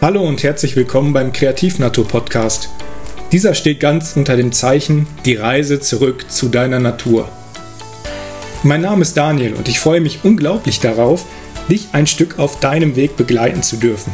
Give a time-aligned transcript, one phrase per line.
[0.00, 2.68] Hallo und herzlich willkommen beim Kreativnatur Podcast.
[3.32, 7.28] Dieser steht ganz unter dem Zeichen Die Reise zurück zu deiner Natur.
[8.62, 11.26] Mein Name ist Daniel und ich freue mich unglaublich darauf,
[11.68, 14.12] dich ein Stück auf deinem Weg begleiten zu dürfen.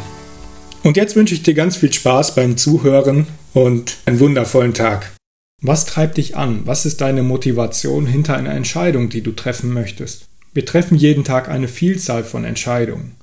[0.81, 5.13] Und jetzt wünsche ich dir ganz viel Spaß beim Zuhören und einen wundervollen Tag.
[5.61, 6.61] Was treibt dich an?
[6.65, 10.25] Was ist deine Motivation hinter einer Entscheidung, die du treffen möchtest?
[10.51, 13.17] Wir treffen jeden Tag eine Vielzahl von Entscheidungen.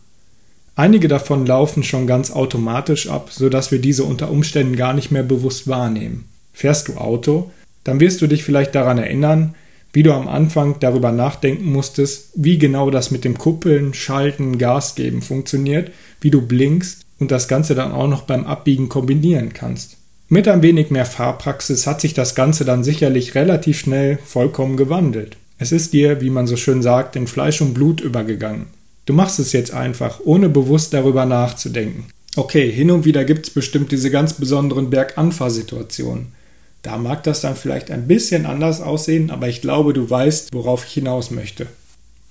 [0.75, 5.23] Einige davon laufen schon ganz automatisch ab, sodass wir diese unter Umständen gar nicht mehr
[5.23, 6.25] bewusst wahrnehmen.
[6.53, 7.51] Fährst du Auto,
[7.85, 9.55] dann wirst du dich vielleicht daran erinnern,
[9.93, 14.95] wie du am Anfang darüber nachdenken musstest, wie genau das mit dem Kuppeln, Schalten, Gas
[14.95, 15.91] geben funktioniert,
[16.21, 19.99] wie du blinkst und das Ganze dann auch noch beim Abbiegen kombinieren kannst.
[20.31, 25.37] Mit ein wenig mehr Fahrpraxis hat sich das Ganze dann sicherlich relativ schnell vollkommen gewandelt.
[25.59, 28.69] Es ist dir, wie man so schön sagt, in Fleisch und Blut übergegangen.
[29.05, 32.07] Du machst es jetzt einfach, ohne bewusst darüber nachzudenken.
[32.37, 36.29] Okay, hin und wieder gibt es bestimmt diese ganz besonderen Berganfahrsituationen.
[36.83, 40.87] Da mag das dann vielleicht ein bisschen anders aussehen, aber ich glaube, du weißt, worauf
[40.87, 41.67] ich hinaus möchte.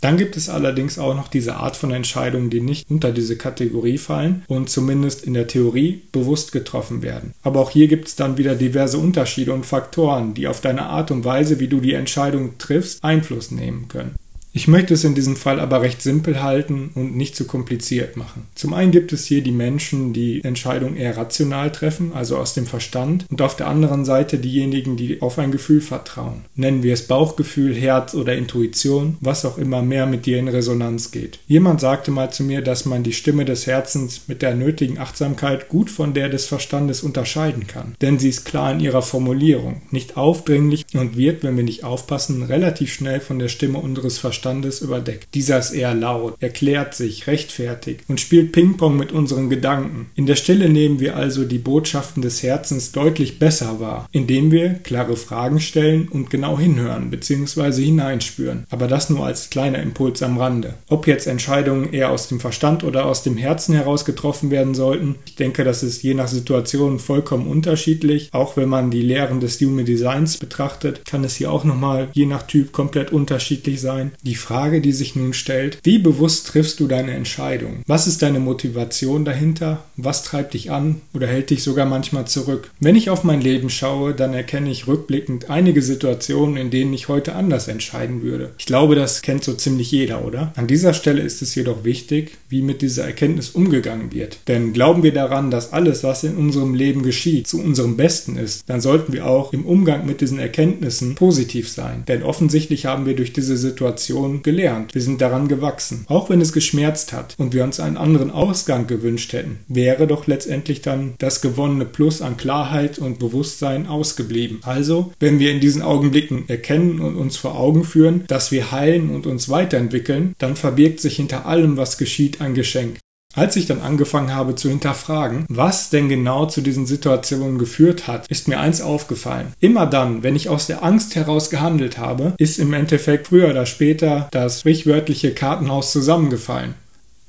[0.02, 4.00] Dann gibt es allerdings auch noch diese Art von Entscheidungen, die nicht unter diese Kategorie
[4.00, 7.36] fallen und zumindest in der Theorie bewusst getroffen werden.
[7.44, 11.12] Aber auch hier gibt es dann wieder diverse Unterschiede und Faktoren, die auf deine Art
[11.12, 14.16] und Weise, wie du die Entscheidung triffst, Einfluss nehmen können.
[14.54, 18.48] Ich möchte es in diesem Fall aber recht simpel halten und nicht zu kompliziert machen.
[18.54, 22.66] Zum einen gibt es hier die Menschen, die Entscheidungen eher rational treffen, also aus dem
[22.66, 26.42] Verstand, und auf der anderen Seite diejenigen, die auf ein Gefühl vertrauen.
[26.56, 31.12] Nennen wir es Bauchgefühl, Herz oder Intuition, was auch immer mehr mit dir in Resonanz
[31.12, 31.40] geht.
[31.48, 35.70] Jemand sagte mal zu mir, dass man die Stimme des Herzens mit der nötigen Achtsamkeit
[35.70, 40.18] gut von der des Verstandes unterscheiden kann, denn sie ist klar in ihrer Formulierung, nicht
[40.18, 44.82] aufdringlich und wird, wenn wir nicht aufpassen, relativ schnell von der Stimme unseres Verstandes Verstandes
[44.82, 45.28] überdeckt.
[45.36, 50.10] Dieser ist eher laut, erklärt sich, rechtfertigt und spielt Ping-Pong mit unseren Gedanken.
[50.16, 54.70] In der Stille nehmen wir also die Botschaften des Herzens deutlich besser wahr, indem wir
[54.74, 57.84] klare Fragen stellen und genau hinhören bzw.
[57.84, 58.66] hineinspüren.
[58.72, 60.74] Aber das nur als kleiner Impuls am Rande.
[60.88, 65.18] Ob jetzt Entscheidungen eher aus dem Verstand oder aus dem Herzen heraus getroffen werden sollten,
[65.28, 68.30] ich denke, das ist je nach Situation vollkommen unterschiedlich.
[68.32, 72.26] Auch wenn man die Lehren des Human Designs betrachtet, kann es hier auch nochmal je
[72.26, 74.14] nach Typ komplett unterschiedlich sein.
[74.24, 77.84] Die die Frage, die sich nun stellt, wie bewusst triffst du deine Entscheidung?
[77.86, 79.84] Was ist deine Motivation dahinter?
[79.98, 82.72] Was treibt dich an oder hält dich sogar manchmal zurück?
[82.80, 87.10] Wenn ich auf mein Leben schaue, dann erkenne ich rückblickend einige Situationen, in denen ich
[87.10, 88.52] heute anders entscheiden würde.
[88.58, 90.54] Ich glaube, das kennt so ziemlich jeder, oder?
[90.56, 94.38] An dieser Stelle ist es jedoch wichtig, wie mit dieser Erkenntnis umgegangen wird.
[94.48, 98.64] Denn glauben wir daran, dass alles, was in unserem Leben geschieht, zu unserem Besten ist,
[98.68, 102.06] dann sollten wir auch im Umgang mit diesen Erkenntnissen positiv sein.
[102.08, 104.94] Denn offensichtlich haben wir durch diese Situation Situation gelernt.
[104.94, 106.06] Wir sind daran gewachsen.
[106.08, 110.28] Auch wenn es geschmerzt hat und wir uns einen anderen Ausgang gewünscht hätten, wäre doch
[110.28, 114.60] letztendlich dann das gewonnene Plus an Klarheit und Bewusstsein ausgeblieben.
[114.64, 119.10] Also, wenn wir in diesen Augenblicken erkennen und uns vor Augen führen, dass wir heilen
[119.10, 122.98] und uns weiterentwickeln, dann verbirgt sich hinter allem, was geschieht, ein Geschenk.
[123.34, 128.28] Als ich dann angefangen habe zu hinterfragen, was denn genau zu diesen Situationen geführt hat,
[128.28, 129.54] ist mir eins aufgefallen.
[129.62, 133.66] Immer dann, wenn ich aus der Angst heraus gehandelt habe, ist im Endeffekt früher oder
[133.66, 136.74] später das sprichwörtliche Kartenhaus zusammengefallen.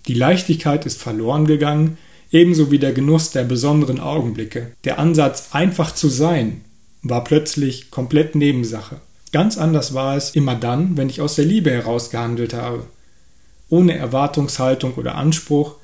[0.08, 1.98] Die Leichtigkeit ist verloren gegangen,
[2.32, 4.72] ebenso wie der Genuss der besonderen Augenblicke.
[4.82, 6.62] Der Ansatz, einfach zu sein,
[7.02, 9.00] war plötzlich komplett Nebensache.
[9.30, 12.86] Ganz anders war es immer dann, wenn ich aus der Liebe heraus gehandelt habe.
[13.69, 15.76] Ohne Erwartungshaltung oder Anspruch,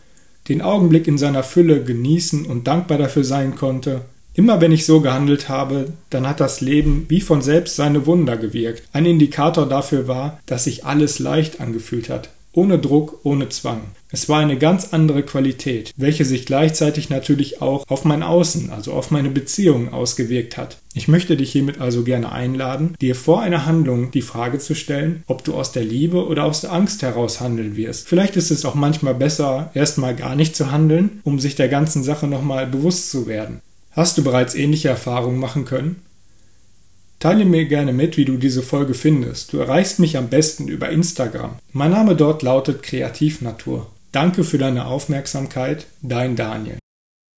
[0.48, 4.02] den Augenblick in seiner Fülle genießen und dankbar dafür sein konnte.
[4.34, 8.36] Immer wenn ich so gehandelt habe, dann hat das Leben wie von selbst seine Wunder
[8.36, 8.84] gewirkt.
[8.92, 13.82] Ein Indikator dafür war, dass sich alles leicht angefühlt hat, ohne Druck, ohne Zwang.
[14.10, 18.94] Es war eine ganz andere Qualität, welche sich gleichzeitig natürlich auch auf mein Außen, also
[18.94, 20.78] auf meine Beziehungen ausgewirkt hat.
[20.92, 25.22] Ich möchte dich hiermit also gerne einladen, dir vor einer Handlung die Frage zu stellen,
[25.28, 28.08] ob du aus der Liebe oder aus der Angst heraus handeln wirst.
[28.08, 32.02] Vielleicht ist es auch manchmal besser, erstmal gar nicht zu handeln, um sich der ganzen
[32.02, 33.60] Sache nochmal bewusst zu werden.
[33.92, 36.02] Hast du bereits ähnliche Erfahrungen machen können?
[37.18, 39.52] Teile mir gerne mit, wie du diese Folge findest.
[39.52, 41.58] Du erreichst mich am besten über Instagram.
[41.72, 43.90] Mein Name dort lautet Kreativnatur.
[44.12, 46.78] Danke für deine Aufmerksamkeit, dein Daniel.